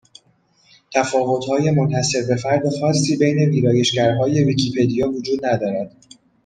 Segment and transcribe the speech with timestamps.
[0.93, 5.95] تفاوتهای منحصربهفرد خاصی بین ویرایشگرهای ویکیپدیا وجود ندارد